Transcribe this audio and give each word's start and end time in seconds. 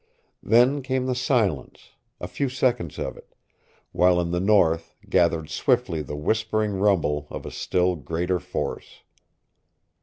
Then 0.41 0.81
came 0.81 1.05
the 1.05 1.13
silence 1.13 1.91
a 2.19 2.27
few 2.27 2.49
seconds 2.49 2.97
of 2.97 3.15
it 3.17 3.35
while 3.91 4.19
in 4.19 4.31
the 4.31 4.39
north 4.39 4.95
gathered 5.07 5.51
swiftly 5.51 6.01
the 6.01 6.15
whispering 6.15 6.71
rumble 6.73 7.27
of 7.29 7.45
a 7.45 7.51
still 7.51 7.95
greater 7.95 8.39
force. 8.39 9.03